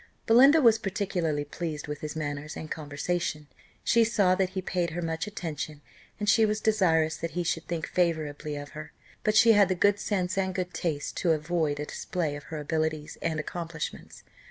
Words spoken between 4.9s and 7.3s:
much attention, and she was desirous